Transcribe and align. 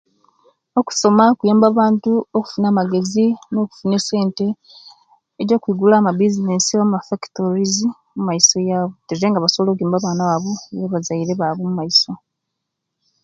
Okusoma 0.79 1.23
kuyamba 1.37 1.65
abantu 1.71 2.11
okufuna 2.37 2.65
amagezi 2.69 3.25
nokufuna 3.51 3.93
esente 3.99 4.45
egyo 5.41 5.55
kwigulawo 5.61 5.99
amabizinesi 6.01 6.71
oba 6.73 6.81
anamafakitorizi 6.83 7.87
omumaiso 8.11 8.57
yawu 8.69 8.89
tate 9.07 9.25
nga 9.27 9.43
basobola 9.43 9.75
kuyamba 9.75 9.97
abaana 9.99 10.29
bawu 10.29 10.51
na'bazaile 10.77 11.33
bawu 11.41 11.61
omumaiso 11.63 12.11